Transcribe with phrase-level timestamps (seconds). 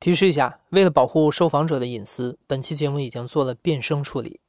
[0.00, 4.40] 提示一下，为了保护受访者的隐私，本期节目已经做了变声处理。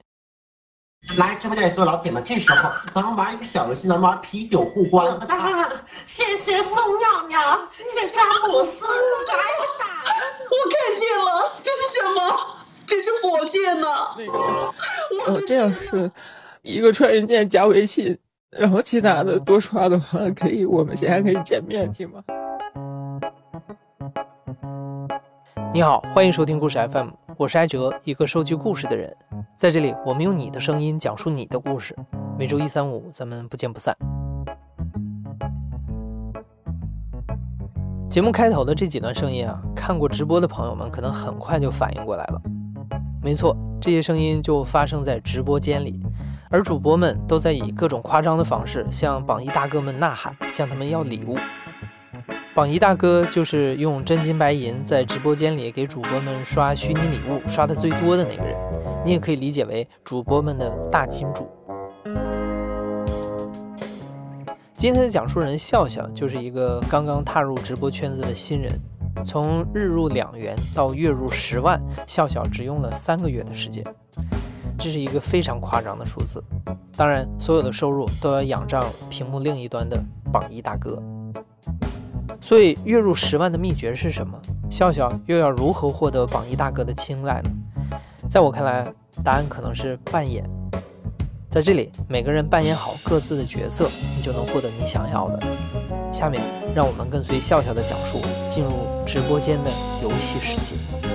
[1.18, 5.18] 来，直播间所有老铁们，这时候咱们玩一个小游戏，咱们玩啤酒互关。
[6.06, 7.40] 谢谢宋妙妙，
[7.72, 9.34] 谢谢詹姆斯，来
[9.80, 9.86] 打！
[10.50, 12.58] 我看见了，这是什么？
[12.86, 13.88] 这是火箭呢。
[14.20, 16.12] 那个，我这样是
[16.62, 18.18] 一个穿云箭加微信，
[18.52, 22.24] 然后其他的多刷的话，可以我们现在可以见面，行吗？
[25.72, 29.16] 你好，欢迎收听故事 FM，我是艾哲，一个收集故事的人。
[29.56, 31.96] 在这里，我们用你的声音讲述你的故事。
[32.40, 33.96] 每周一、三、五，咱们不见不散。
[38.10, 42.42] 节目开头的这几段声音啊，看过直播的朋友们可能很快就反应过来了。
[43.22, 46.02] 没错，这些声音就发生在直播间里，
[46.50, 51.38] 而主播们都在以各种夸张的方式向榜一大哥们呐喊，向他们要礼物。
[52.60, 58.54] 榜一大哥就是用真金白银在直播间里给主播们刷虚拟礼物刷的最多的那个人，
[59.06, 61.50] 你也可以理解为主播们的大金主。
[64.74, 68.70] 今天的讲述人笑笑就是一个刚刚踏入直播圈子的新人，
[69.26, 73.82] 从日入两元到月入十万，笑笑只用了三个月的时间，
[74.78, 76.44] 这是一个非常夸张的数字。
[76.98, 79.98] 当然，所有的收入都要仰仗屏幕另一端的
[80.30, 81.02] 榜一大哥。
[82.42, 84.40] 所以，月入十万的秘诀是什么？
[84.70, 87.52] 笑笑又要如何获得榜一大哥的青睐呢？
[88.30, 88.86] 在我看来，
[89.24, 90.44] 答案可能是扮演。
[91.52, 95.40] 在这里，每个人扮演好各自的角色，你就能获得你想要的。
[96.12, 96.44] 下面，
[96.76, 98.72] 让我们跟随笑笑的讲述，进入
[99.06, 99.70] 直播间的
[100.02, 101.09] 游戏世界。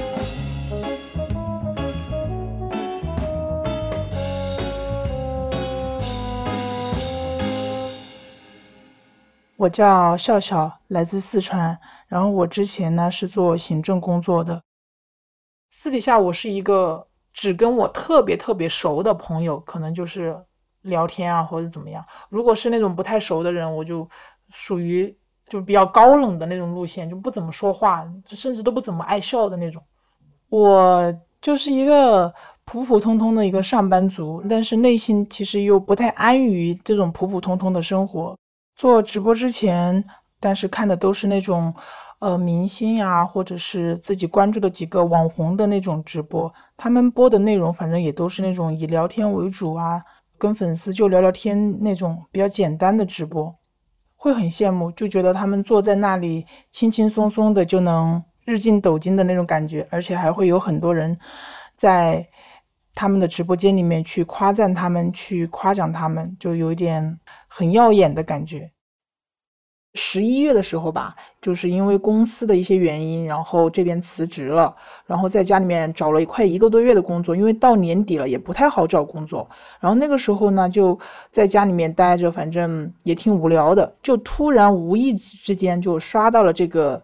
[9.64, 11.78] 我叫笑笑，来自四川。
[12.06, 14.60] 然后我之前呢是做行政工作的。
[15.70, 20.36] 私底下我是一个只跟我特别特别熟的朋友，可能就是
[20.82, 22.04] 聊天啊或者怎么样。
[22.28, 24.06] 如果是那种不太熟的人，我就
[24.50, 25.16] 属于
[25.48, 29.82] 就比较高冷的那种路线，就不怎么说话，甚至都不怎么爱笑的那种。
[30.50, 31.02] 我
[31.40, 32.32] 就是一个
[32.66, 38.36] 普普通通的一个上班族，但是内心其实又不太安于这种普普通通的生活。
[38.74, 40.04] 做直播之前，
[40.40, 41.72] 但是看的都是那种，
[42.18, 46.52] 呃，明星呀，或者是自己关注的几个网红的那种直播。
[46.76, 50.02] 他们播的内容，反正也都是那种以聊天为主啊，
[50.38, 53.54] 跟粉丝就聊聊天那种比较简单的直播，
[54.16, 61.16] 会很羡慕，就觉得他们坐在那里轻轻松松的就能日进斗金的那种感觉，而且还会有很多人
[61.76, 62.26] 在
[62.94, 67.18] 他们的直播间里面去夸赞他们，去夸奖他们，就有一点。
[67.48, 68.70] 很耀眼的感觉。
[69.96, 74.74] 十一月的时候吧，就是因为公司的一些原因，然后这边辞职了，
[75.06, 79.48] 然后在家里面找了快一个多月的工作，因为到年底了也不太好找工作。
[79.78, 80.98] 然后那个时候呢，就
[81.30, 87.00] 在家里面待着，反正也挺无聊的，就突然无意之间就刷到了这个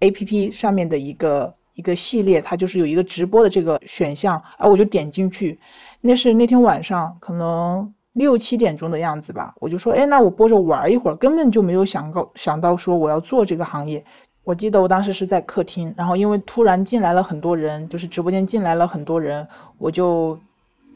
[0.00, 5.58] A P P 上面的一个一个系列，它就是有一个直播的这个选项，啊，我就点进去，
[6.00, 7.92] 那是那天晚上可能。
[8.14, 14.04] 六七点钟的样子吧，我就说，哎，那我播着玩一会儿，根本就没有想到想到说我要做这个行业。
[14.44, 19.44] 我记得我当时是在客厅，然后因为突然进来了很多人，就是直播间进来了很多人，
[19.78, 20.38] 我就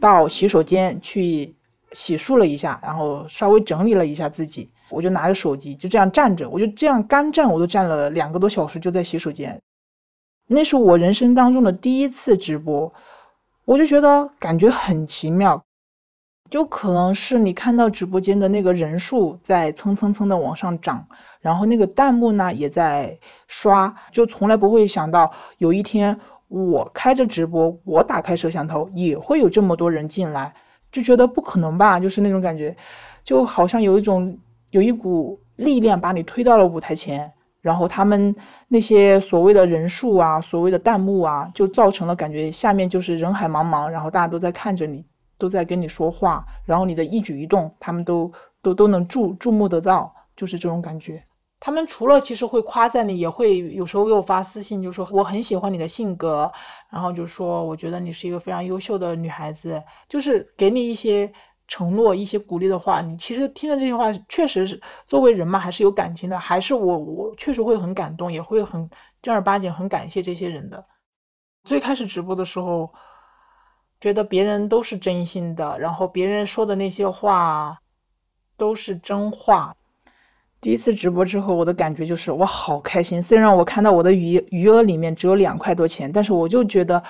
[0.00, 1.52] 到洗手间去
[1.90, 9.60] 洗漱了一下，然后稍微整理了一下自己，我就拿着手机就这样站着，我就这样干站，我都站了两个多小时，就在洗手间。
[10.48, 12.92] 那是我人生当中的第一次直播，
[13.64, 15.62] 我就觉得感觉很奇妙。
[16.50, 21.06] 就可能是你看到直播间的那个人数在蹭蹭蹭的往上涨，
[21.42, 23.14] 然后那个弹幕呢也在
[23.46, 30.54] 刷，就从来不会想到有一天我开着直播，我打开摄像头也会有这么多人进来，
[30.90, 32.74] 就觉得不可能吧，就是那种感觉，
[33.22, 34.34] 就好像有一种
[34.70, 37.30] 有一股力量把你推到了舞台前，
[37.60, 38.34] 然后他们
[38.68, 45.04] 那些所谓的人数啊，所谓的弹幕啊，就造成了感觉下面就是人海茫茫，然后大家都在看着你。
[45.40, 48.28] 都在跟你说话，然后你的一举一动，他们都
[48.60, 51.22] 都都能注注目得到，就是这种感觉。
[51.60, 56.50] 他们除了其实会夸赞你，也会有时候给我发私信，就说我很喜欢你的性格，
[56.90, 61.32] 然后就说我觉得你是一个非常优秀的女孩子，就是给你一些
[61.68, 63.00] 承诺、一些鼓励的话。
[63.00, 68.90] 你其实听的这些话，确实是作为人嘛，还是有感情的，还是我我确实会很感动，也会很
[69.22, 70.84] 正儿八经很感谢这些人的。
[71.62, 72.90] 最开始直播的时候。
[74.00, 77.76] 觉得别人都是真心的，然后别人说的那些话
[78.56, 79.74] 都是真话。
[80.60, 83.20] 第一次直播之后，我的感觉就是我好开心。
[83.20, 87.02] 虽然我看到我的余余额里面只有两块多钱，但是我就觉得，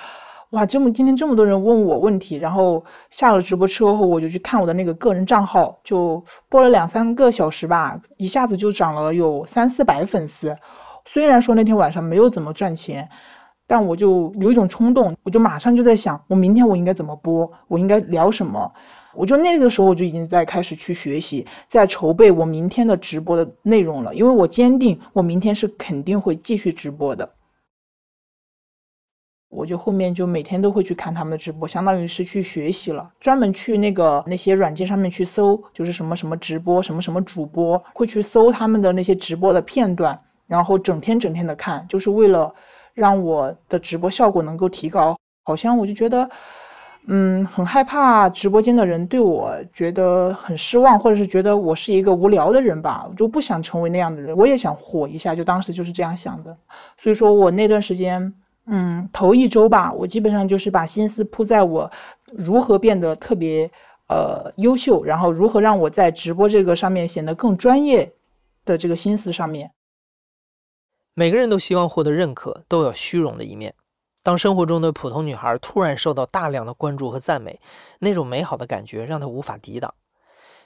[0.53, 10.57] 哇，这么今天这么多人问我问题，然后下了直播车后，我就去看我的那个个人账号，就播了两三个小时吧，一下子就涨了有三四百粉丝。
[11.05, 13.07] 虽然说那天晚上没有怎么赚钱，
[13.67, 18.73] 但我就有一种冲动，我就马上就在想，我明天我应该怎么播，我应该聊什么。
[19.15, 27.29] 我就那个时候我就已经在开始去学习，在筹备我明天的直播的内容了，因为我坚定我明天是肯定会继续直播的。
[29.49, 42.53] 我就后面就每天都会去看他们的直播，相当于是去学习了，专门去那个那些软件上面去搜，就是什么什么直播，什么什么主播，会去搜他们的那些直播的片段，然后整天整天的看，就是为了
[42.95, 45.17] 让我的直播效果能够提高。
[45.45, 46.29] 好像我就觉得。
[47.11, 54.37] 嗯，很害怕直播间的人对我觉得很失望，或者是觉得我是一个无聊的人吧，我就不想成为那样的人。
[54.37, 56.55] 我也想火一下，就当时就是这样想的。
[56.99, 58.31] 所以说我那段时间，
[58.71, 61.91] 嗯，头一周吧，我基本上就是把心思扑在我
[62.27, 63.71] 如何变得特别
[64.09, 68.13] 呃优秀，然后如何让我在直播这个上面显得更专业
[68.67, 69.73] 的这个心思上面。
[71.15, 73.75] 每个人都希望获得认可，都有虚荣的一面。
[74.23, 77.59] 当生活中的普通女孩突然受到大量的关注和赞美，
[78.01, 79.95] 那种美好的感觉让她无法抵挡。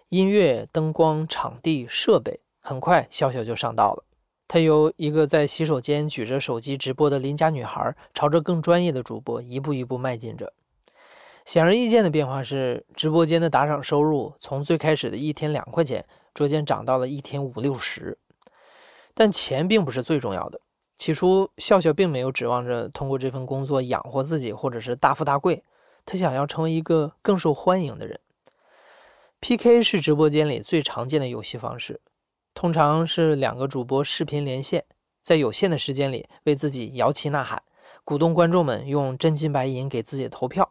[0.08, 4.04] 音乐、灯光、场地、设备，很快笑笑就上道了。
[4.52, 10.52] 他由一个在洗手间举着手机直播的邻家女孩，朝着更专业的主播一步一步迈进着。
[11.46, 16.04] 显而易见的变化是，直播间的打赏收入从最开始的一天两块钱，
[16.34, 18.18] 逐渐涨到了一天五六十。
[19.14, 20.60] 但钱并不是最重要的。
[20.98, 25.64] 起初，笑笑并没有指望着通过这份工作养活自己，或者是大富大贵。
[26.04, 28.20] 他想要成为一个更受欢迎的人。
[29.40, 32.02] PK 是直播间里最常见的游戏方式，
[32.54, 34.84] 通常是两个主播视频连线，
[35.20, 37.62] 在有限的时间里为自己摇旗呐喊，
[38.04, 40.70] 鼓动观众们用真金白银给自己投票。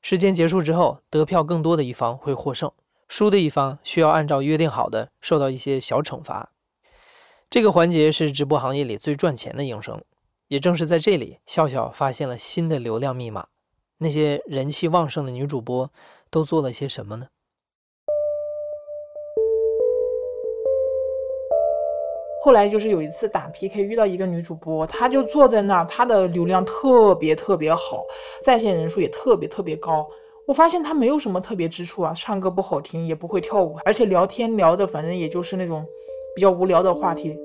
[0.00, 2.72] 时间结束之后，得票更多的一方会获胜，
[3.06, 6.50] 输的一方需要按照约定好的受到一些小惩罚。
[7.48, 10.02] 这个环节是直播行业里最赚钱的营生，
[10.48, 13.46] 也正是在这里，笑笑发现了新的流量密码。
[13.98, 15.92] 那些人气旺盛的女主播
[16.30, 17.28] 都做了些什么呢？
[22.44, 28.04] 后来就是有一次打 PK 遇到一个女主播，她就坐在那儿，她的流量特别特别好，
[28.42, 30.04] 在线人数也特别特别高。
[30.44, 35.86] 我发现她没有什么特别之处啊，唱歌不好听，也不会跳舞，而且聊天聊的反正也就是那种。
[36.34, 37.38] 比较无聊的话题，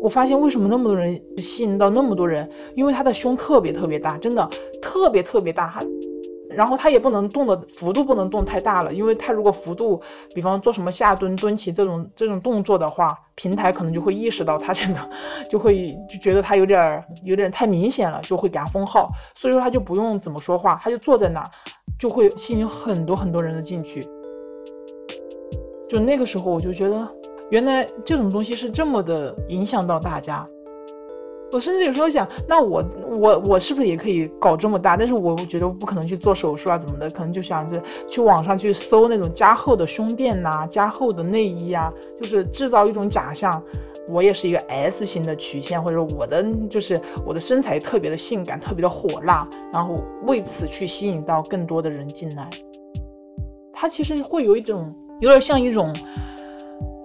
[0.00, 4.48] 我发现为什么那么多人吸引到那么多人，因为她的胸特别特别大，真的
[4.80, 5.84] 特别特别大。
[6.50, 10.00] 然后他也不能动的幅度不能动太大了，因为他如果幅度，
[10.34, 15.10] 比方做什么下蹲、蹲起这种这种动作的话，平台可能就会意识到他这个，
[15.48, 19.10] 就会就觉得他有点有点太明显了，就会给他封号。
[19.34, 21.50] 所以说他就不用怎么说话，他就坐在那儿，
[21.98, 24.06] 就会吸引很多很多人的进去。
[25.88, 27.08] 就那个时候我就觉得。
[27.50, 30.46] 原来这种东西是这么的影响到大家，
[31.52, 34.96] 我甚至有时候想，那我我我是不是也可以搞这么大？
[34.96, 37.10] 但是我觉得我不可能去做手术啊，怎么的？
[37.10, 43.60] 可能就想着去网上去搜那种加厚的胸垫呐，加厚的内衣啊，就是制造一种假象，
[44.08, 52.48] 我也是一个 S 型的曲线，或者我的就是我的身材特别的性感，特别的火辣，然后为此去吸引到更多的人进来。
[53.72, 55.92] 它其实会有一种有点像一种。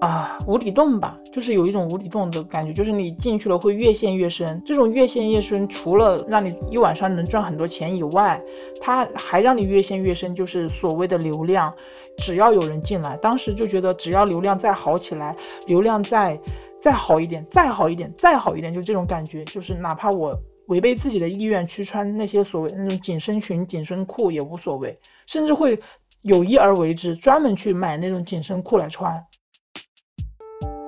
[0.05, 4.61] 啊，无底洞吧，就是有一种无底洞的感觉，就是你进去了会越陷越深。
[4.63, 8.39] 这种越陷越深，除了让你一晚上能赚很多钱以外，
[8.79, 11.73] 它还让你越陷越深，就是所谓的流量。
[12.19, 15.35] 只要有人进来，当时就觉得只要流量再好起来，
[15.65, 16.39] 流量再
[16.79, 24.95] 再好一点，再好一点，再好一点，就这种感觉，就是哪怕我违背自己的意愿去穿那些所谓那种紧身裙、紧身裤也无所谓，
[25.25, 25.79] 甚至会
[26.21, 29.19] 有意而为之，专门去买那种紧身裤来穿。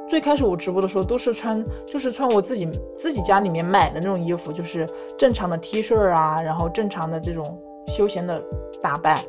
[0.09, 4.87] 最开始我直播的时候都是穿，就是穿我自己自己家里面买的那种衣服，就是
[5.17, 8.41] 正常的 T 恤啊，然后正常的这种休闲的
[8.81, 9.19] 打扮。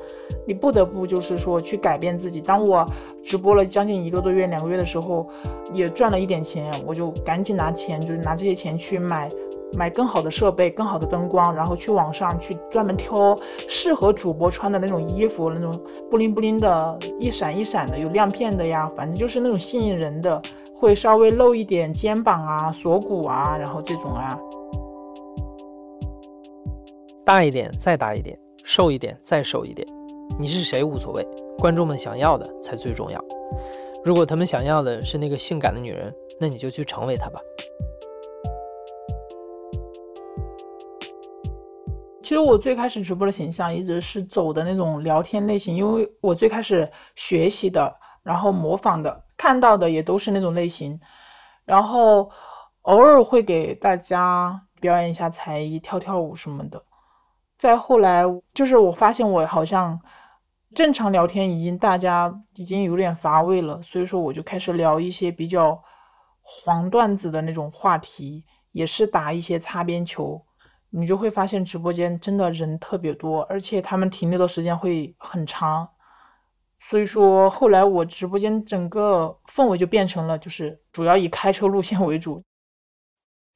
[0.46, 2.40] 你不得不就是说去改变自己。
[2.40, 2.86] 当我
[3.22, 5.28] 直播了将近一个多月、两个月的时候，
[5.72, 9.28] 也赚了一点钱，我就赶紧拿钱，就是拿这些钱去买。
[9.76, 15.78] 买更好的设备、更好的灯光，然后去网上去专门挑适合主播穿的那种衣服，那种
[16.10, 20.40] 布灵布灵的、一闪一闪的、有亮片的呀，反正就是那种吸引人的，
[20.78, 24.38] 会稍微露一点肩膀啊、锁骨啊，然后这种啊，
[27.24, 29.84] 大一点再大一点，瘦一点再瘦一点，
[30.38, 31.26] 你是谁无所谓，
[31.58, 33.20] 观众们想要的才最重要。
[34.04, 37.40] 如果他们想要的是那个性感的女人，那你就去成为她吧。
[42.22, 47.92] 其实我最开始直播的形象一直是走的那种聊天类型，因为我最开始学习的，
[48.22, 51.00] 然后模仿的，看到的也都是那种类型，
[51.64, 52.30] 然后
[52.82, 56.82] 偶尔会给大家表演一下才艺，跳跳舞什么的。
[57.58, 59.98] 再后来，就是我发现我好像
[60.74, 65.82] 正常聊天已经大家已经有点乏味了，所以说我就开始聊一些比较
[66.42, 70.44] 黄段子的那种话题，也是打一些擦边球。
[70.90, 75.86] 你就会发现直播间真的人特别多，而且他们停留的时间会很长，
[76.88, 82.42] 所以说后来我直播间整个氛围就变成了就是主要以开车路线为主。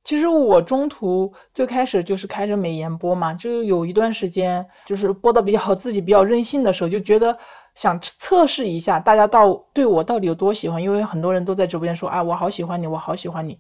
[0.05, 7.37] 其实我中途最开始就是开着美颜播嘛，就有一段时间就是播的比较自己比较任性的时候，就觉得
[7.75, 13.59] 想测试一下大家到对我到底有多喜欢，因为很多人都在直播间说，哎，我好喜欢你，我好喜欢你。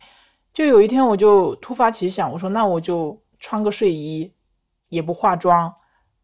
[0.52, 3.20] 就有一天我就突发奇想，我说那我就。
[3.44, 4.32] 穿个睡衣，
[4.88, 5.74] 也不化妆，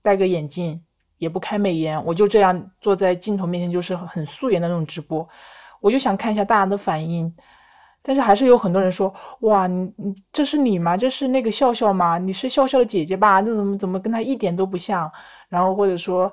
[0.02, 0.80] 戴个眼镜，
[1.18, 5.28] 也不开美颜，我就这样坐在镜头面前，就是很素颜的那种直播。
[5.80, 7.32] 我就想看一下大家的反应，
[8.02, 10.96] 但是还是有很多人说：“哇，你你这是你吗？
[10.96, 12.18] 这是那个笑笑吗？
[12.18, 13.42] 你是笑笑的姐姐吧？
[13.42, 15.10] 这怎么怎么跟她一点都不像？”
[15.48, 16.32] 然后或者说：“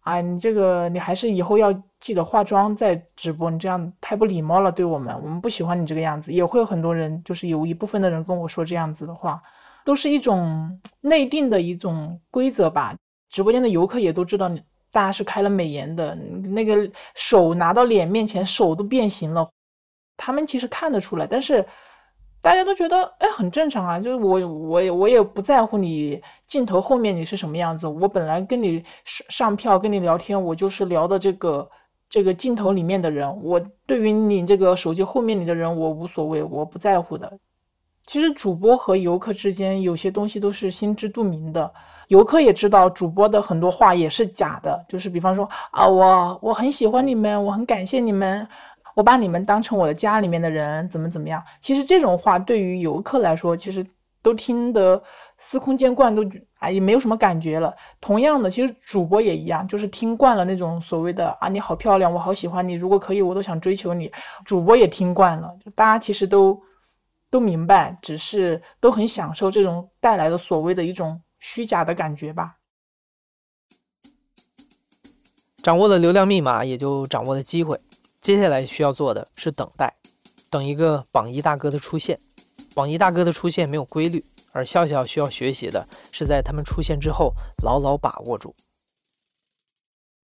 [0.00, 9.42] 啊，你这个你还是以后要记得化妆再直播，你这样太不礼貌了，对我们，我们不喜欢你这个样子。”也会有很多人，就是有一部分的人跟我说这样子的话。
[9.84, 12.92] 都是一种内定的一种规则吧。
[13.28, 14.48] 直播间的游客也都知道，
[14.92, 19.48] 大家是开了美颜的，那个手拿到脸面前，手都变形了。
[20.16, 21.64] 他们其实看得出来，但是
[22.40, 23.98] 大家都觉得，哎，很正常啊。
[23.98, 27.86] 就是我，我，我也不在乎你镜头后面你是什么样子。
[27.86, 31.68] 我本来跟你上票，跟你聊天，我就是聊的这个
[32.08, 33.28] 这个镜头里面的人。
[33.42, 37.38] 我对于你这个手机后面你的人，我无所谓，我不在乎的。
[38.06, 41.70] 其实主播和游客之间有些东西都是心知肚明的，
[42.08, 48.46] 游客也知道主播的很多话也是假的，就是比方说啊，我我很喜欢你们，我很感谢你们，
[48.94, 51.42] 我把你们当成我的家里面的人，怎么怎么样？
[51.60, 53.84] 其实这种话对于游客来说，其实
[54.22, 55.02] 都听得
[55.38, 56.22] 司空见惯，都
[56.58, 57.74] 啊也没有什么感觉了。
[58.00, 64.10] 同样的，其实主播也一样，就是听惯了那种所谓的啊你好漂亮，我好喜欢你，如果可以，我都想追求你。
[64.44, 66.60] 主播也听惯了，就大家其实都。
[67.28, 72.56] 都明白，只是都很享受这种带来的所谓的一种虚假的感觉吧。
[75.62, 77.80] 掌握了流量密码，也就掌握了机会。
[78.20, 79.94] 接下来需要做的是等待，
[80.50, 82.18] 等一个榜一大哥的出现。
[82.74, 88.52] 榜一大哥的出现没有规律，而笑笑需要学习的是在他们出现之后牢牢把握住。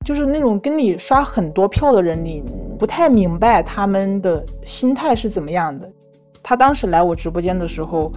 [0.04, 2.42] 就是那种跟你刷很多票的人，你
[2.80, 5.88] 不太明白他们的心态是怎么样的。
[6.42, 8.10] 他当时来我直播间的时候，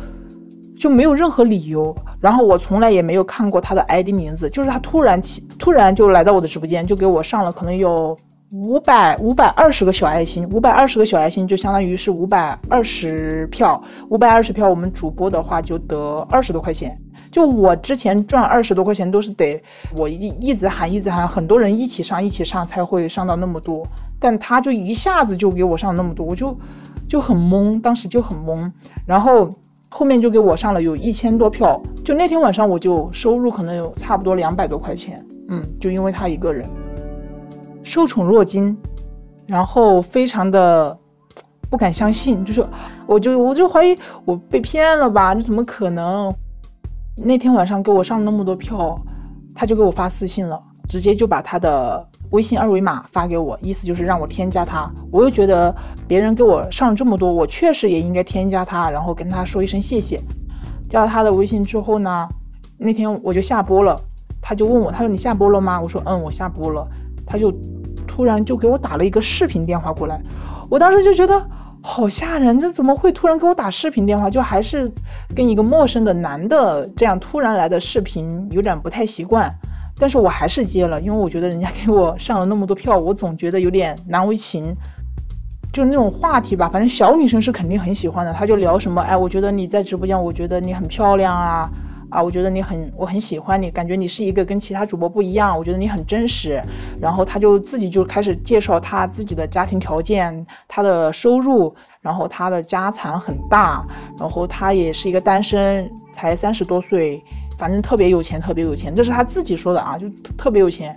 [0.78, 8.18] 就没有任何理由，然后我从来也没有看过他的 ID 名字，就是他突然起，突然就来到我的直播间，就给我上了可能有
[8.52, 16.98] 五百五百二十个小爱心，五百二十个小爱心就相当于是五百二十票，五百二十票，我们主播的话就得二十多块钱。
[17.32, 19.62] 就我之前赚二十多块钱都是得
[19.98, 23.86] 我一一直喊一直喊，很多人一起上一起上才会上到那么多，
[24.20, 26.58] 但他就一下子就给我上那么多，我就。
[27.08, 28.70] 就很懵，当时就很懵，
[29.06, 29.48] 然后
[29.98, 36.70] 后面就给我上了有一千多票，就那天晚上我就收入可能有差不多两百多块钱，嗯，就因为他一个人
[37.82, 38.76] 受宠若惊，
[39.48, 40.98] 然后非常的
[41.70, 42.68] 不敢相信，就是
[43.08, 46.30] 我就我就怀疑我被骗了吧，这怎么可能？
[47.16, 49.00] 那天晚上给我上那么多票，
[49.56, 52.06] 他就给我发私信了，直接就把他的。
[52.36, 54.92] 微信二维码发给我，意思就是让我添加他。
[55.10, 55.74] 我又觉得
[56.08, 60.20] 别人给我上了这么多，我确实也应该添加他，然后跟他说一声谢谢。
[60.90, 62.28] 加了他的微信之后呢，
[62.78, 64.00] 那天我就下播了，
[64.42, 65.80] 他就问我，他说你下播了吗？
[65.82, 66.86] 我说嗯，我下播了。
[67.26, 67.52] 他就
[68.06, 70.22] 突然就给我打了一个视频电话过来，
[70.70, 71.44] 我当时就觉得
[71.82, 74.30] 好吓人，这怎么会突然给我打视频电话？
[74.30, 74.92] 就还是
[75.36, 79.52] 跟一个陌生的男的这样突然来的视频，有点不太习惯。
[79.98, 84.76] 但是我还是接了，因为我觉得人家给我上了那么多票， 我总觉得有点难为情。
[85.74, 88.34] 就是那种话题吧，反正小女生是肯定很喜欢的。
[88.34, 91.70] 她就聊什么，哎，我觉得你在直播间，我觉得你很漂亮啊，
[92.10, 96.64] 啊，我觉得你很，我很喜欢你，感觉你是一个跟其他主播不一样，我觉得你很真实。
[97.02, 103.86] 然后她就自己就开始介绍她自己的家庭条件，她的收入，然后她的家产很大，
[104.18, 107.22] 然后她也是一个单身，才三十多岁。
[107.58, 110.08] 反正特别有钱，特别有钱，这是他自己说的啊，就
[110.38, 110.96] 特别有钱。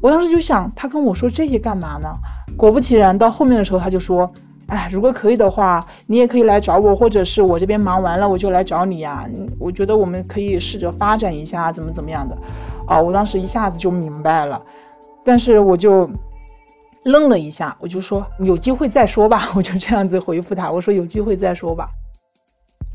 [0.00, 2.08] 我我当时就想，他跟我说这些干嘛呢？
[2.56, 4.30] 果不其然，到后面的时候他就说，
[4.68, 9.28] 哎，如果可以的话，你也可以来找我，或者是我这边忙完了我就来找你呀。
[9.58, 12.38] 我觉得我们可以试着发展一下，怎么怎么样的。
[12.86, 14.62] 哦，我当时一下子就明白了，
[15.24, 16.08] 但是我就
[17.02, 21.88] 愣了一下，我就说有机会再说吧， 我就这样子回复他，我说有机会再说吧。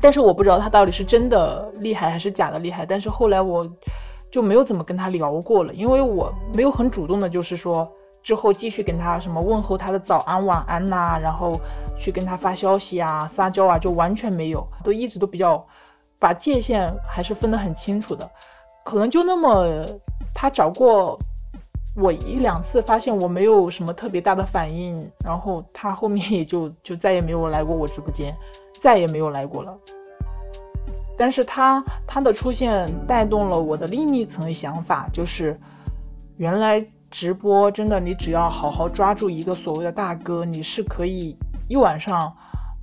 [0.02, 2.84] 但是我不知道他到底是真的厉害还是假的厉害。
[2.84, 3.66] 但是后来我
[4.30, 7.88] 就没有怎么跟他聊过了，因为我没有很主动的，就是说
[8.22, 11.58] 之后继续跟他什么问候他的早安晚安呐，然后
[11.98, 15.64] 去跟他发消息啊、撒娇啊，就完全没有，都一直都比较
[16.18, 18.28] 把界限还是分得很清楚的。
[18.84, 19.86] 可能就那么，
[20.34, 21.18] 他找过
[21.96, 28.34] 我一两次，发现我没有什么特别大的反应，然后他后面也就就再也没有来过我直播间，
[28.82, 29.72] 再也没有来过了。
[31.16, 35.56] 但是他他的出现带动了我的另一层想法，就是
[36.36, 41.36] 原来直播真的，你只要好好抓住一个所谓的大哥，你是可以
[41.68, 42.32] 一晚上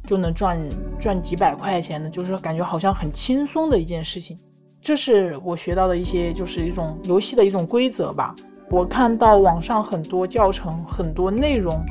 [0.07, 0.57] 就能赚
[1.01, 4.37] 赚几百块钱的，就是感觉好像很轻松的一件事情。
[4.81, 8.33] 这是我学到的一些，就是一种游戏的一种规则吧。
[8.69, 11.83] 我看到网上很多教程、很多内容，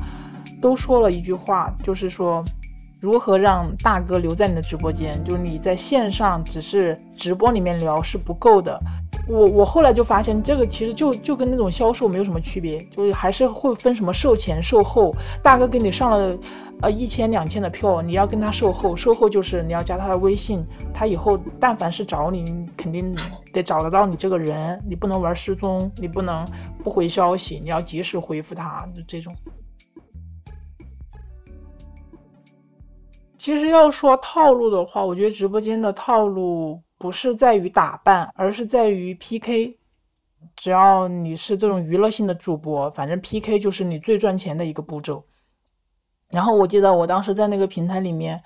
[0.62, 2.42] 都说了一句话，就是说，
[3.00, 5.22] 如何让大哥留在你的直播间？
[5.24, 8.78] 就是你在线上只是直播里面聊是不够的。
[9.28, 15.14] 我我后来就发现，这个其实就就跟那种销售没有什么区别，就是还是会分什么售前、售后。
[15.42, 16.36] 大哥给你上了。
[16.80, 20.64] 呃，一千两千的票，你要跟他售后，售后就是你要加他的微信，
[20.94, 23.12] 他以后但凡是找你，肯定
[23.52, 26.46] 得找得到你这个人，你不能玩失踪，你不能
[26.84, 29.34] 不回消息，你要及时回复他，就这种。
[33.48, 39.74] 其实要说套路的话，我觉得直播间的套路不是在于打扮，而是在于 PK。
[40.54, 45.24] 只要你是这种娱乐性的主播，反正 PK 就是你最赚钱的一个步骤。
[46.28, 48.38] 然后我记得我当时在那个平台里面，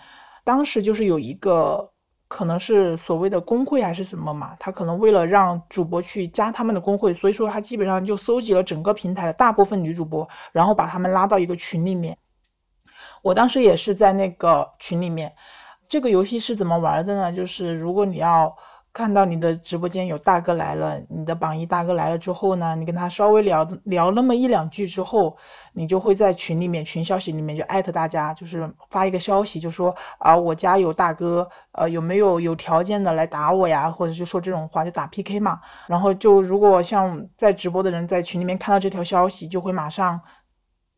[0.45, 1.91] 当时就是有一个
[2.29, 12.17] 可能是所谓的工会还是什么嘛，他可能为了让主播去加他们的工会，所以说他基本上就搜集了整个平台的大部分女主播，然后把他们拉到一个群里面。
[13.23, 15.33] 我当时也是在那个群里面。
[15.89, 17.33] 这个游戏是怎么玩的呢？
[17.33, 18.55] 就是如果你要。
[18.95, 25.35] 看到你的直播间有大哥来了，你的榜一大哥来了之后呢，你跟他稍微聊聊那么一两句之后，
[25.73, 35.59] 你就会在群里面群消息里面就艾特大家，就是发一个消息，就说啊我家有大哥，呃有没有有条件的来打我呀，或者就说这种话就打 PK 嘛。
[35.87, 40.21] 然后就如果像在直播的人在群里面看到这条消息，就会马上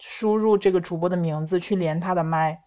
[0.06, 2.60] 输入这个主播的名字去连他的麦。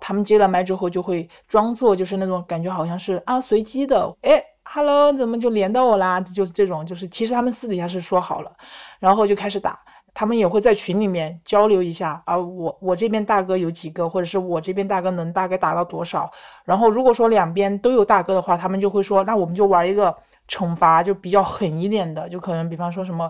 [0.00, 6.20] 他们接了麦之后，就会装作就是那种感觉，好像是啊随机的，哎，hello，怎么就连到我啦？
[6.20, 8.52] 就是这种，就是其实他们私底下是说好了，
[9.00, 9.78] 然后就开始打。
[10.12, 16.30] 他们也会在群里面交流一下啊，我我这边大哥有几个，或者是我这边大哥能大概打到多少。
[16.64, 20.16] 然后如果说两边都有大哥的话，他们就会说，那我们就玩一个
[20.48, 23.28] 惩罚，就比较狠一点的，就可能比方说什么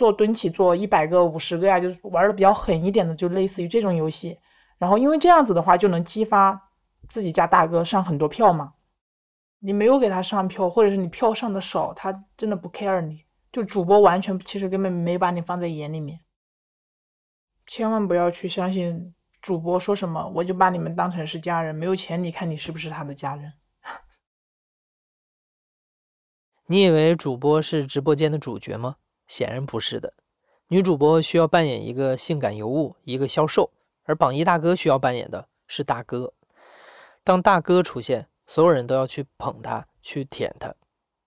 [0.00, 4.38] 做蹲起做一百个、五十个呀，就是玩的比较狠一点的，就类似于这种游戏。
[4.78, 6.70] 然后，因为这样子的话，就能激发
[7.06, 8.72] 自己家大哥上很多票嘛。
[9.58, 13.26] 你没有给他上票，或者是你票上的少，他真的不 care 你。
[13.52, 16.20] 就主播完全其实根本没把你放在眼里面。
[17.66, 21.74] 千万不要去相信主播说什么，我就把你们当成是家人。
[21.74, 23.52] 没有钱，你看你是不是他的家人？
[26.68, 28.96] 你以为主播是直播间的主角吗？
[29.30, 30.12] 显然不是的。
[30.66, 33.70] 女主播需要扮演一个性感尤物，一个销售。
[34.04, 36.32] 而榜一大哥需要扮演的是大哥。
[37.22, 40.74] 当大哥出现，所有人都要去捧他，去舔他。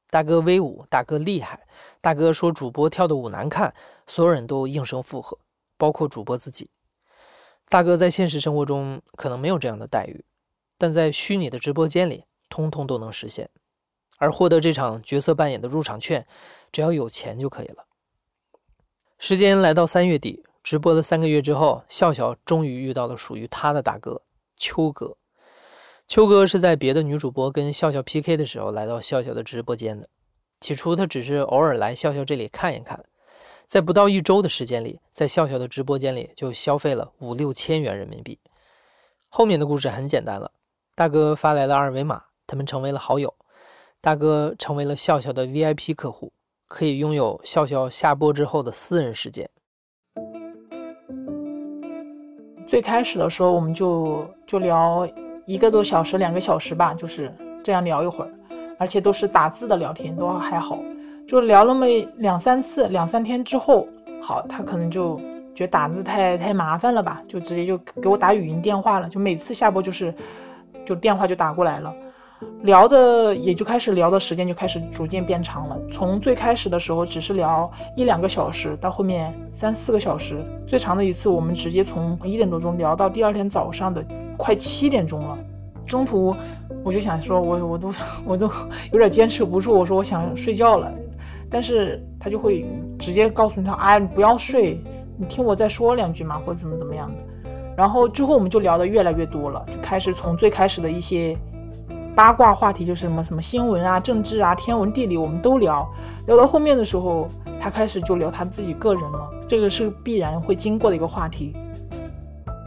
[0.09, 1.65] 大哥威武，大哥厉害，
[2.01, 3.73] 大哥说主播跳的舞难看，
[4.05, 5.39] 所有人都应声附和，
[5.77, 6.69] 包括主播自己。
[7.69, 10.25] 大哥在现实生活中可能没有这样的待遇，
[10.77, 13.49] 但在虚拟的直播间里，通通都能实现。
[14.17, 16.27] 而获得这场角色扮演的入场券，
[16.71, 17.85] 只要有钱就可以了。
[19.25, 20.43] 时间来到三月底。
[20.61, 24.21] 直播了三个月之后，笑笑终于遇到了属于他的大哥
[24.57, 25.15] 秋哥。
[26.05, 30.09] 秋哥是在别的女主播跟笑笑 PK 的时候来到笑笑的直播间的。
[30.59, 33.01] 起初他只是偶尔来笑笑这里看一看，
[33.65, 38.37] 在不到一周的时间里，在笑笑的直播间里就消费了五六千元人民币。
[39.29, 40.51] 后面的故事很简单了，
[40.95, 43.33] 大哥发来了二维码，他们成为了好友。
[44.01, 46.33] 大哥成为了笑笑的 VIP 客户，
[46.73, 49.47] 可以拥有笑笑下播之后的私人时间。
[52.65, 55.07] 最开始的时候，我们就就聊
[55.45, 57.31] 一个多小时、两个小时吧，就是
[57.63, 58.31] 这样聊一会儿，
[58.79, 60.79] 而且都是打字的聊天，都还好。
[61.27, 61.85] 就聊那么
[62.17, 63.87] 两三次，两三天之后，
[64.19, 65.17] 好，他可能就
[65.53, 69.07] 觉得打字太太麻烦了吧，就直接就给我打语音电话了。
[69.07, 70.11] 就每次下播就是，
[70.83, 71.93] 就电话就打过来了，
[72.63, 75.77] 聊的也就开始聊的时间就开始逐渐变长了。
[75.91, 84.03] 从最开始的时候只是聊一两个小时，到后面三四个小时，最长的一次我们直接从一点多钟聊到第二天早上的
[84.37, 85.37] 快七点钟了。
[85.85, 86.35] 中途
[86.83, 87.93] 我就想说，我我都
[88.25, 88.49] 我都
[88.91, 90.91] 有点坚持不住，我说我想睡觉了。
[91.49, 92.65] 但是他就会
[92.97, 94.81] 直接告诉你他，哎，你不要睡，
[95.17, 97.15] 你听我再说两句嘛，或者怎么怎么样的。
[97.75, 101.37] 然后之后我们就聊的越来越多了，就开始从最开始的一些
[102.15, 105.87] 八卦话题，就是什么什么新闻啊、政治啊、天文地理，我们都聊。
[106.27, 107.27] 聊到后面的时候，
[107.59, 111.55] 他开始就聊他自己个人了，这个是必然会经过的一个话题。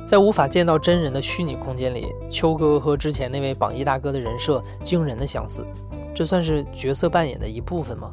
[0.04, 5.64] 在无法见到真人的虚拟空间里，秋哥和之前那位榜一大哥的人设惊人的相似，
[6.12, 8.10] 这算是角色扮演的一部分吗？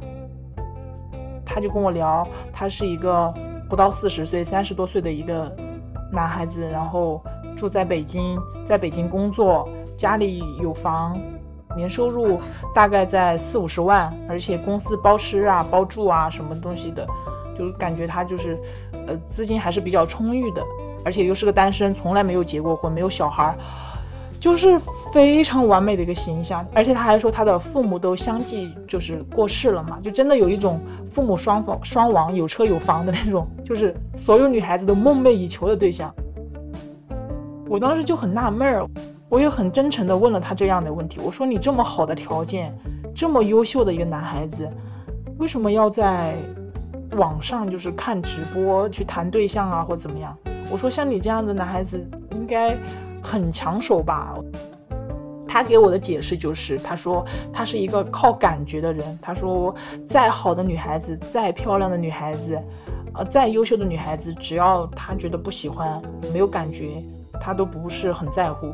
[1.46, 3.34] 他就跟我聊，他是一个
[3.68, 5.52] 不到四十岁、三十多岁的一个
[6.12, 7.24] 男孩子，然后
[7.56, 11.18] 住在北京，在北京工作，家里有房，
[11.76, 12.40] 年收入
[12.74, 17.08] 大概在四五十万，而且公司包吃啊、包住啊，什么东西的，
[17.58, 18.60] 就感觉他就是，
[19.08, 20.62] 呃，资金还是比较充裕的，
[21.04, 23.56] 而且又是个单身，从来没有结过婚，没有小孩。
[24.40, 24.78] 就是
[25.14, 36.14] 非常完美的一个形象，而且他还说他的父母都相继就是过世了嘛，就真的有一种父母双亡双亡，有车有房的那种， 就是所有女孩子都梦寐以求的对象。
[37.70, 38.86] 我当时就很纳闷儿，
[39.34, 42.72] 我也很真诚的问了他这样的问题，我说你这么好的条件，
[43.16, 44.70] 这么优秀的一个男孩子，
[45.40, 46.36] 为什么要在
[47.14, 50.38] 网上就是看直播去谈对象啊，或怎么样？
[50.70, 52.00] 我说像你这样的男孩子
[52.34, 52.78] 应该。
[53.26, 54.38] 很抢手吧？
[55.48, 59.18] 他给我的解释就是，他说他是一个靠感觉的人。
[59.22, 59.74] 他说，
[60.10, 62.62] 再好的女孩子，再漂亮的女孩子，
[63.14, 66.02] 呃，再优秀的女孩子，只要他觉得不喜欢，
[66.34, 67.02] 没有感觉，
[67.40, 68.74] 他都不是很在乎。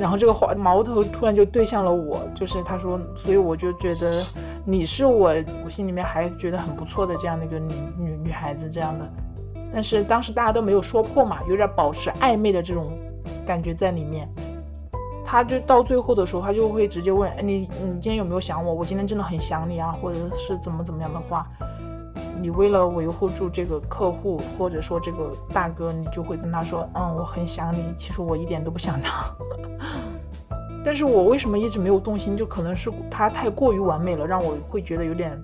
[0.00, 4.24] 然后这个话矛头突然就对向了我，就是他说，所以我就觉得
[4.64, 9.08] 你是我，我心里面还觉得很不错的这样的一个女女女孩子，这样的。
[9.72, 12.92] 但是当时大家都没有说破嘛，有点保持暧昧的这种
[13.46, 14.28] 感觉在里面。
[15.24, 18.74] 他就到最后的时候，他就会直接问：“哎，你你今天有没有想我？
[18.74, 21.46] 我今天真的很想你啊，或者是怎么怎么样的话，
[22.42, 27.94] 你为了维护住这个客户，或者说这个大哥，你就会跟他说：嗯，我很想你。
[27.96, 29.32] 其实我一点都不想他。
[30.84, 32.36] 但是我为什么一直没有动心？
[32.36, 35.40] 就可能是他太过于完美了，让我会觉得有点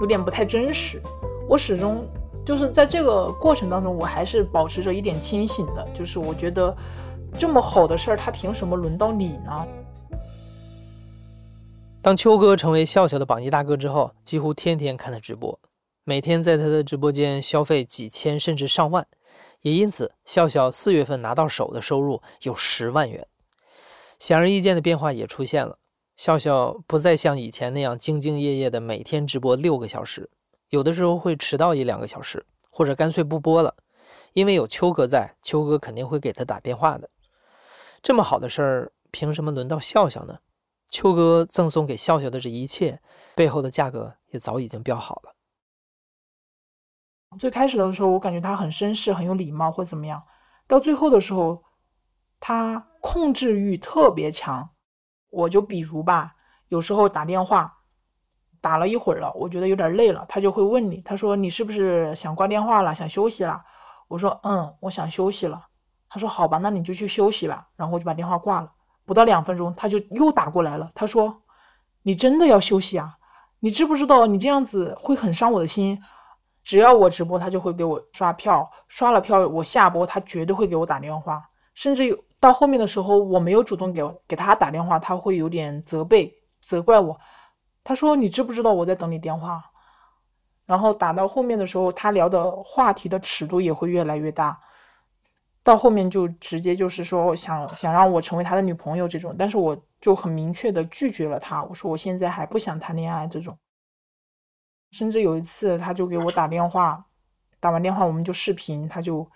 [0.00, 1.02] 有点不太真实。
[1.48, 2.06] 我始终。
[2.44, 5.84] 就是在这个过程当中，我还是保持着一点清醒的。
[5.92, 6.72] 就是我觉得，
[7.36, 9.66] 这么好的事儿，他凭什么轮到你呢？
[12.00, 15.58] 当秋哥成为笑笑的榜一大哥之后，几乎天天看他直播，
[16.08, 19.04] 每天在他的直播间消费几千甚至上万，
[19.62, 23.26] 也因此，笑笑四月份拿到手的收入有十万元。
[24.20, 25.80] 显而易见的变化也出现了，
[26.16, 30.30] 笑笑不再像以前那样兢兢业业的每天直播六个小时。
[30.68, 33.74] 有的时候会迟到一两个小时，或者干脆不播了，
[34.32, 37.10] 因为有秋哥在，秋哥肯定会给他打电话的。
[38.00, 40.38] 这么好的事儿，凭什么轮到笑笑呢？
[40.88, 43.00] 秋哥赠送给笑笑的这一切，
[43.34, 45.32] 背后的价格也早已经标好了。
[47.38, 50.22] 最开始的时候，我感觉他很绅士，很有礼貌，或怎么样。
[50.66, 51.62] 到最后的时候，
[52.40, 54.68] 他控制欲特别强。
[55.30, 56.34] 我就比如吧，
[56.68, 57.72] 有时候打电话。
[58.62, 63.62] 打了一会儿了，我觉得有点累了，他就会问你，他说你是不是想挂电话了，想休息了？
[64.08, 65.64] 我说嗯，我想休息了。
[66.08, 67.68] 他说好吧，那你就去休息吧。
[67.76, 68.72] 然后我就把电话挂了。
[69.04, 70.90] 不到两分钟，他就又打过来了。
[70.96, 71.42] 他说
[72.02, 73.16] 你真的要休息啊？
[73.60, 75.96] 你知不知道你这样子会很伤我的心？
[76.66, 81.40] 只要我直播，他就会给我刷票，刷了票我下播，他绝对会给我打电话。
[81.74, 87.16] 甚至有到后面的时候，我没有主动给给他打电话，他会有点责备、责怪我。
[87.84, 89.62] 他说：“你知不知道我在等你电话？”
[90.66, 94.58] 然后打到后面的时候，他聊的话题的尺度也会越来越大，
[95.62, 101.62] 到后面就直接就是说想想让我成为他的女朋友这种，但是我就很明确的拒绝了他。
[101.62, 103.56] 我说我现在还不想谈恋爱这种。
[104.90, 107.04] 甚至有一次，他就给我打电话，
[107.60, 109.28] 打完电话我们就视频，他就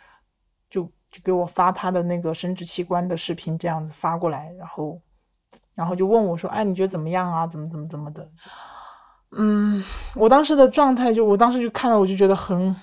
[0.69, 5.01] 就就给我发他的那个生殖器官的视频，这样子发过来，然后。
[5.75, 7.47] 然后就问我说：“哎，你觉得怎么样啊？
[7.47, 8.31] 怎么怎么怎么的？”
[9.33, 9.83] 嗯，
[10.15, 12.77] 我当时的状态就，我当时就看到，我就觉得很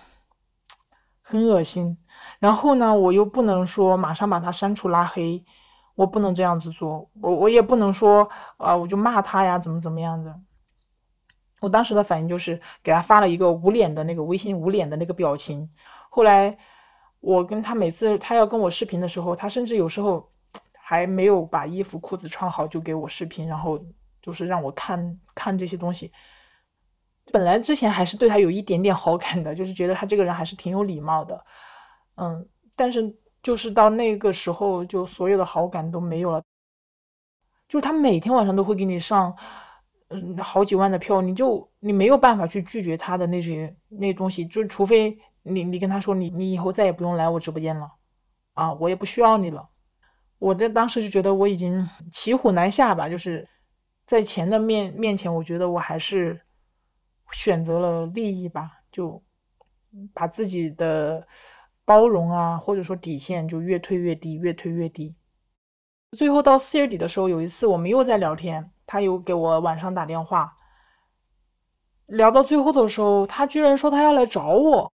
[1.22, 1.96] 很恶心。
[2.40, 5.46] 然后呢，我又不能说马上把他删除拉黑，
[5.94, 7.08] 我不能这样子做。
[7.22, 8.28] 我我也不能说
[8.58, 10.36] 啊，我就骂他呀，怎么怎么样的。
[11.60, 15.70] 我当时的反应就是给他发了一个捂脸的那个微信捂脸的那个表情。
[16.10, 16.56] 后来
[17.20, 20.32] 我跟他每次他要跟我视频的时候，他甚至有时候
[20.74, 23.80] 还没有把衣服裤子穿好就给我视频，然后
[24.22, 26.12] 就是让我看看这些东西。
[27.32, 31.46] 本来之前还是对他有一点点好感的，就是觉得他这个人还是挺有礼貌的，
[32.16, 36.42] 嗯，但是就是到那个时候，就所有的好感都没有了。
[37.68, 39.36] 就他每天晚上都会给你上，
[40.10, 47.92] 嗯，好几万的票，你就你没有办法去拒绝他的那些那东西，就除非你你跟他说你你以后再也不用来我直播间了，
[48.54, 49.70] 啊，我也不需要你了。
[50.40, 53.48] 我的当时就觉得我已经骑虎难下吧，就是
[54.06, 56.42] 在钱的面面前，我觉得我还是。
[57.34, 59.22] 选择了利益吧，就
[60.14, 61.28] 把自己的
[61.84, 65.14] 包容啊，或者说底线就越推越低，越推越低。
[66.14, 70.52] 最后到四月底的时候，有一次我们又在聊天，他又给我晚上打电话，
[72.08, 74.92] 聊到最后的时候，他居然说他要来找我。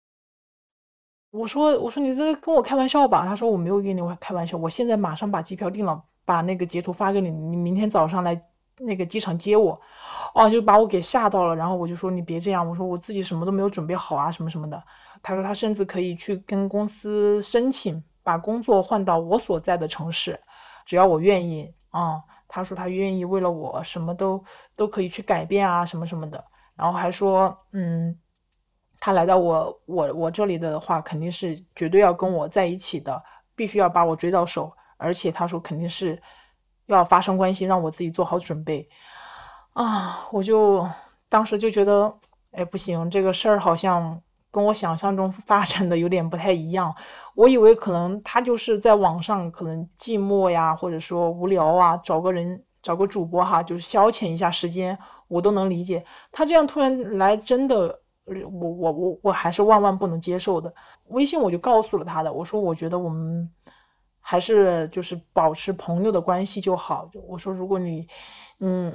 [1.33, 3.27] 我说我说你这跟我开玩笑吧？
[3.27, 8.41] 他说我没有跟你开玩笑，我现在马上把机票订了，把那个截图发给你，你明天早上来
[8.79, 9.81] 那个机场接我。
[10.35, 14.83] 哦，就把我给吓到了，然后我就说你别这样，我说我自己什么都没有准备好啊，什么什么的。
[15.23, 20.39] 他说他甚至可以去跟公司申请把工作换到我所在的城市，
[20.85, 22.23] 只要我愿意啊。
[22.53, 24.43] 他说他愿意为了我什么都
[24.75, 26.45] 都可以去改变啊，什么什么的。
[26.75, 28.19] 然后还说，嗯，
[28.99, 33.23] 他来到我我我这里的话，肯定是绝对要跟我在一起的，
[33.55, 36.21] 必须要把我追到手，而且他说肯定是
[36.87, 38.85] 要发生关系，让我自己做好准备。
[39.75, 40.85] 啊，我就
[41.29, 42.13] 当时就觉得，
[42.51, 46.95] 哎，不行，这个事儿好像跟我想象中发展的有点不太一样。
[47.35, 56.05] 我以为可能他就是在网上可能寂寞呀，或者说无聊啊，找个人找个主播哈，就是消遣一下时间，我都能理解。
[56.33, 60.73] 他这样突然来，真的，我我我我还是万万不能接受的。
[61.09, 63.49] 微信我就告诉了他的，我说我觉得我们
[64.21, 67.09] 还是就是保持朋友的关系就好。
[67.29, 68.07] 我说如果你，
[68.59, 68.93] 嗯。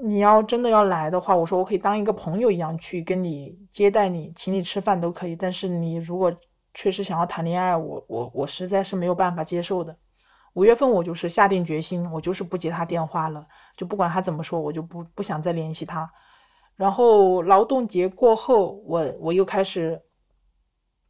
[0.00, 5.36] 你要真的要来的话，我说我可以当一个朋友一样去跟你接待你，请你吃饭都可以。
[5.36, 6.32] 但是你如果
[6.74, 9.96] 确实想要谈恋爱，我我我实在是没有办法接受的。
[10.54, 16.10] 五月份我就是下定决心，我就是不接他电话了，就不管他怎么说，我就不不想再联系他。
[16.76, 20.00] 然后劳动节过后，我我又开始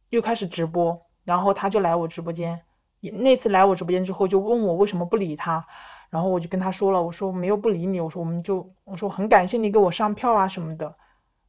[0.09, 2.59] 又开始直播，然后他就来我直播间。
[3.01, 5.65] 那次来我直播间之后，就问我为什么不理他。
[6.13, 10.93] 然后我就跟他说了，我说没有不理你，我说我们就我说很感谢你给我上票啊什么的，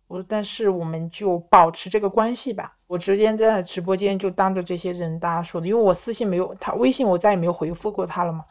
[0.06, 2.74] 我说但是我们就保持这个关系吧。
[2.86, 8.42] 我直接在直播间就当着这些人大家说的，因为我私信没有他微信我再也没有回复过他了嘛，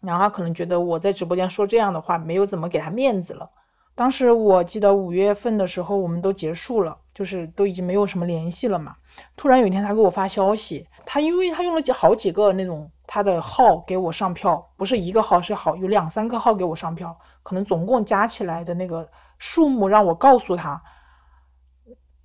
[0.00, 3.50] 然后他可能觉得我在直播间说这样的话没有怎么给他面子了。
[3.98, 8.94] 当时我记得五月份的时候我们都结束了，就是都已经没有什么联系了嘛。
[9.36, 12.88] 突然有一天他给我发消息，他因为他用了好几个那种。
[13.10, 19.08] 他的号给我上票，不是一个号是好，有两三个号给我上票，可能总共加起来的那个
[19.38, 20.78] 数目让我告诉他，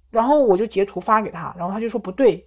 [0.09, 2.45] 然后我就截图发给他，然后他就说不对，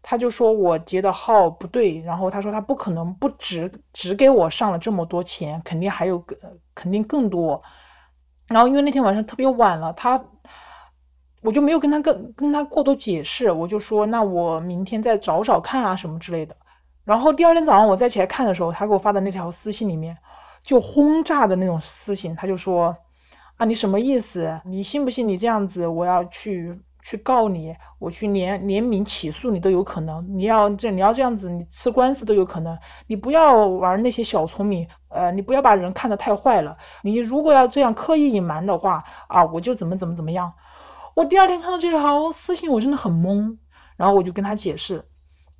[0.00, 6.34] 他就说我截的号不对，然后他说他不可能不只只给我上了这么多钱，肯定还有个
[6.74, 7.62] 肯定更多，
[8.46, 10.22] 然后因为那天晚上特别晚了，他
[11.42, 16.56] 我就没有跟他跟跟他过多解释，我就说那我明天再找找看啊什么之类的。
[17.04, 20.16] 然后第二天早上我再起来看的时候，他给我发的那条私信里面，
[20.62, 22.96] 就轰炸的那种私信，他就说
[23.58, 24.58] ：“啊，你什么意思？
[24.64, 26.74] 你信不信你这样子，我要去
[27.04, 30.26] 去告你，我去联联名起诉你都有可能。
[30.36, 32.76] 你要这你要这样子，你吃官司都有可能。
[33.06, 36.76] 你不要玩那些小聪明，呃，你不要把人看得太坏了。
[37.02, 40.50] 你如果要这样刻意隐瞒的话，啊，我就怎么怎么怎么样。
[41.14, 43.56] 我第二天看到这条私信，我真的很懵，
[43.96, 45.04] 然后我就跟他解释。”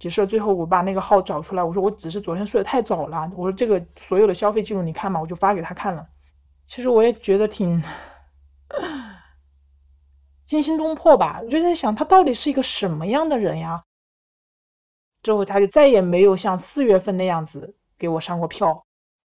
[0.00, 3.30] 解释了，最后我把那个号找出来，我说我只是昨天睡得太早了。
[3.36, 6.04] 我说这个所有的消费记录你看嘛，我就发给他看了。
[6.66, 7.80] 其实我也觉得挺
[10.44, 13.82] 惊心动魄吧，我就在想他到底是一个什么样的人呀？
[15.22, 18.84] 之后他就再也没有像四月份那样子给我上过票。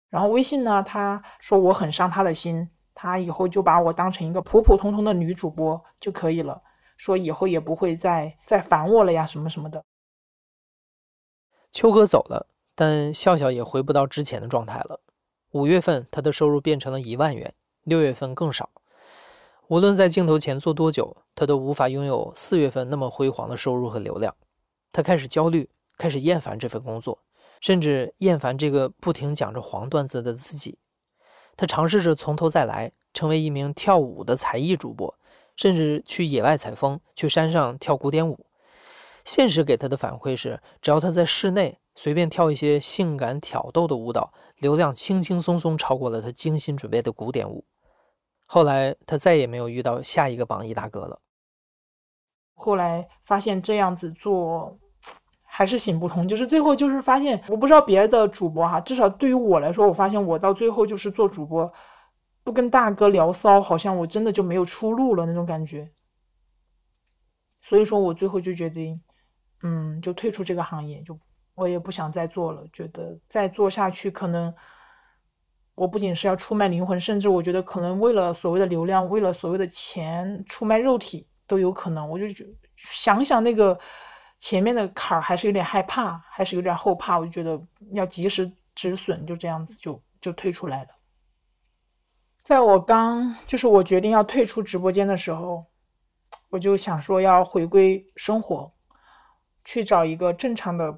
[0.10, 6.62] 然后微信呢，他说我很伤他的心，他以后就把我当成一个普普通通的女主播就可以了，
[6.98, 9.84] 说以后也不会再再烦我了呀，什么什么的。
[11.72, 15.02] 秋哥走了，但笑笑也回不到之前的状态了。
[15.52, 18.70] 五月份他的收入变成了一万元，六月份更少。
[19.68, 24.36] 无论在镜头前做多久，他都无法拥有四月份那么辉煌的收入和流量。
[24.92, 27.18] 他开始焦虑，开始厌烦这份工作，
[27.60, 30.78] 甚至厌烦这个不停讲着黄段子的自己。
[31.58, 35.18] 他尝试着从头再来，成为一名跳舞的才艺主播，
[35.56, 38.46] 甚至去野外采风，去山上跳古典舞。
[39.24, 47.66] 现实给他的反馈是，只要他在室内随便跳一些性感挑逗的舞蹈，流量轻轻松松超过了他精心准备的古典舞。
[48.46, 51.20] 后来他再也没有遇到下一个榜一大哥了。
[52.54, 54.80] 后来发现这样子做
[55.44, 61.72] 还是行不通，就是最后就是发现，我不知道别的主播哈，至少对于我来说，我发现我到最后就是做主播，
[62.44, 65.92] 不跟大哥聊骚，好像我真的就没有出路了那种感觉。
[67.62, 69.02] 所以说我最后就决定。
[69.64, 71.18] 嗯，就退出这个行业，就
[71.56, 72.64] 我也不想再做了。
[72.72, 74.54] 觉得再做下去，可能
[75.76, 82.10] 我不仅是要出卖灵魂，甚至我觉得可能为了所谓的流量，为了所谓的钱，出卖肉体都有可能。
[82.10, 82.46] 我就觉
[82.78, 83.78] 想想那个
[84.40, 87.20] 前面的坎儿，还是有点害怕，还是有点后怕。
[87.20, 87.62] 我就觉得
[87.92, 90.90] 要及时止损，就这样子就就退出来了。
[92.44, 95.66] 在我刚就是我决定要退出直播间的时候，
[96.50, 98.72] 我就想说要回归生活。
[99.68, 100.96] 去找一个正常的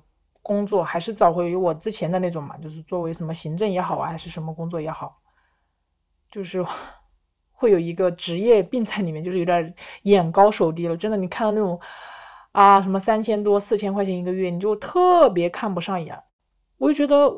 [0.47, 2.55] 工作，还是找回我之前的那种嘛？
[2.59, 5.19] 就是作为什么行政也好啊，还是什么工作也好，
[6.31, 6.65] 就是
[7.51, 10.95] 会有一个职业病在里面，就是有点眼高手低了。
[10.95, 11.77] 真的，你看到那种
[12.53, 16.17] 啊，什么三千多、四千块钱一个月，你就特别看不上眼。
[16.77, 17.29] 我就觉得，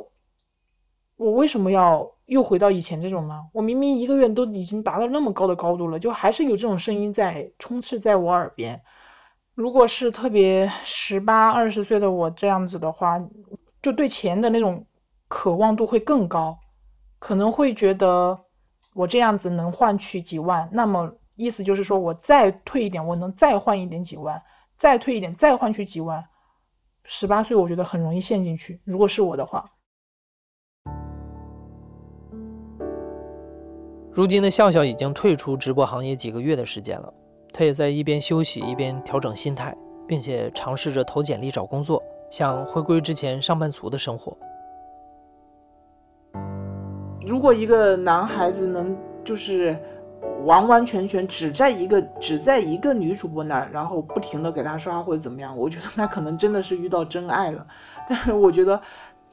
[1.15, 3.41] 我为什么要又回到以前这种呢？
[3.51, 8.79] 我明明一个月都已经达到那么高的高度了，就还是有这种声音在充斥在我耳边。
[9.59, 13.21] 如果是特别十八二十岁的我这样子的话，
[13.81, 14.87] 就对钱的那种
[15.27, 16.57] 渴望度会更高，
[17.19, 18.39] 可能会觉得
[18.93, 24.41] 我这样子能换取几万，那么意思就是说我再退一点，我能再换一点几万，
[24.77, 26.23] 再退一点再换取几万。
[27.03, 29.69] 十八岁我觉得很容易陷进去，如果是我的话。
[34.13, 37.13] 如今的笑笑已经退出直播行业几个月的时间了。
[37.51, 39.75] 他也在一边休息一边调整心态，
[40.07, 44.37] 并且尝试着投简历找工作，想回归之前上班族的生活。
[47.25, 49.77] 如果一个男孩子能就是
[50.45, 57.65] 完完全全只在一个只在一个女主播那儿，然后不停的给她刷或者怎么样，我觉得那可能真的是遇到真爱了。
[58.07, 58.79] 但是我觉得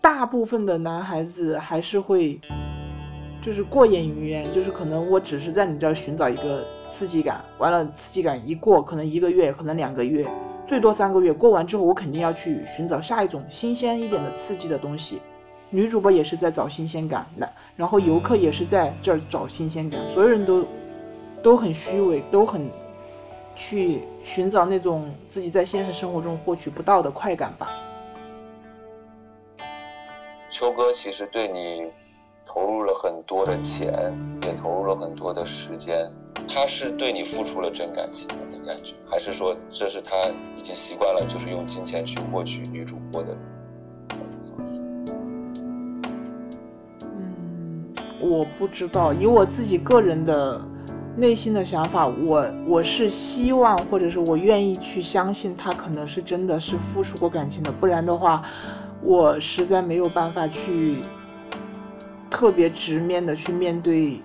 [0.01, 2.41] 大部分的男孩子还是会。
[3.47, 10.27] 就是过眼云烟，就是可能我只是在你这儿寻找一个刺激感，完了刺激感一过，可能一个月，可能两个月，
[10.67, 15.21] 最多三个月，过完之后我肯定要去寻找下一种新鲜一点的刺激的东西。
[15.71, 20.67] 女主播也是在找新鲜感，那然后游客也是在这儿找新鲜感，所有人都
[21.41, 22.69] 都很虚伪，都很
[23.55, 27.71] 去寻找那种自己在现实生活中获取不到的快感吧。
[30.51, 31.89] 秋哥其实对你。
[32.47, 33.93] 投入了很多的钱，
[34.45, 36.09] 也投入了很多的时间，
[36.49, 40.13] 他是对你付出了真感情的感觉，还是说这是他
[40.57, 43.37] 已经习惯了，就是用金钱去获取女主播的？
[47.03, 50.61] 嗯，我不知道，以我自己个人的
[51.17, 58.43] 内心的想法，我我是希望，或者是我愿意去相信他可能是真的是付出过感情的，不然的话，
[59.03, 61.03] 我实在没有办法去。
[62.31, 64.21] 特别直面的去面对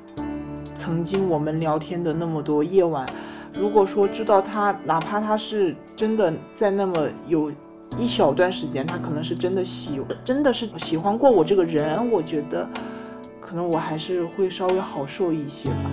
[0.75, 3.05] 曾经我们聊天的那么多夜晚。
[3.53, 7.51] 如果说知道他，哪怕他是真的在那么有
[7.97, 12.67] 一小段时间，他可能是真的喜，真的是喜欢过我这个人，我觉得
[13.39, 15.91] 可能我还是会稍微好受一些吧。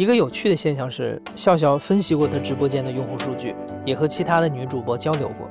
[0.00, 5.46] 一个有趣的现象是，笑笑分析过他直播间的用户数据，也和其他的女主播交流过。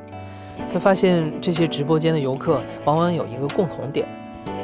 [0.72, 4.08] 他发现这些直播间的游客往往有一个共同点，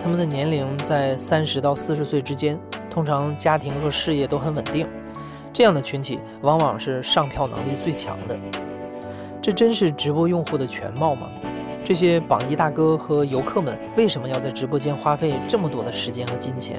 [0.01, 4.87] 他们的年龄在三十到四十岁之间，通常家庭和事业都很稳定。
[5.53, 8.35] 这样的群体往往是上票能力最强的。
[9.39, 11.27] 这真是直播用户的全貌吗？
[11.83, 16.75] 这些榜一大哥和游客们为什么要在直播间花费这么多的时间和金钱？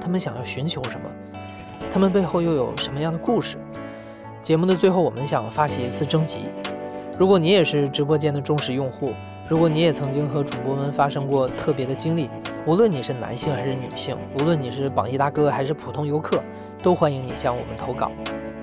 [0.00, 1.10] 他们想要寻求什么？
[1.90, 3.56] 他们背后又有什么样的故事？
[4.42, 6.50] 节目的最后，我们想发起一次征集。
[7.18, 9.12] 如果你也是直播间的忠实用户，
[9.48, 12.30] 如果你也曾经和主播们发生过特别的经历，
[12.66, 16.42] 无论你是男性还是女性，无论你是榜一大哥还是普通游客，
[16.82, 18.12] 都欢迎你向我们投稿。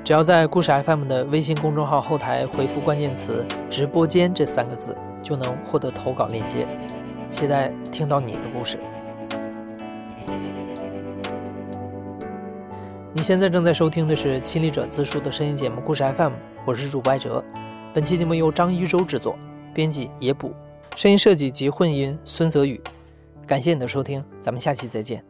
[0.04, 6.68] 只要在故事 FM 的微信公众号后台回复关键词“直播间”这三个字，就能获得投稿链接。
[7.30, 8.80] 期待听到你的故事。
[13.16, 16.34] 你现在正在收听的是《亲历者自述》的声音节目《故事 FM》，
[16.66, 17.41] 我是主播艾哲。
[17.93, 19.39] 本期节目由张一舟制作，
[19.74, 20.53] 编辑野捕，
[20.97, 22.78] 声音设计及混音孙泽宇。
[23.47, 25.24] 感谢你的收听，咱们下期再见。